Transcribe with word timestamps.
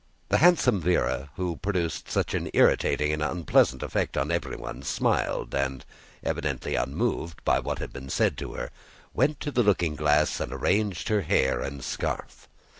The 0.29 0.39
handsome 0.39 0.81
Véra, 0.81 1.29
who 1.35 1.57
produced 1.57 2.09
such 2.09 2.33
an 2.33 2.49
irritating 2.55 3.11
and 3.13 3.21
unpleasant 3.21 3.83
effect 3.83 4.17
on 4.17 4.31
everyone, 4.31 4.81
smiled 4.81 5.53
and, 5.53 5.85
evidently 6.23 6.73
unmoved 6.73 7.45
by 7.45 7.59
what 7.59 7.77
had 7.77 7.93
been 7.93 8.09
said 8.09 8.35
to 8.39 8.53
her, 8.53 8.71
went 9.13 9.39
to 9.41 9.51
the 9.51 9.61
looking 9.61 9.95
glass 9.95 10.39
and 10.39 10.51
arranged 10.51 11.09
her 11.09 11.21
hair 11.21 11.61
and 11.61 11.83
scarf. 11.83 12.47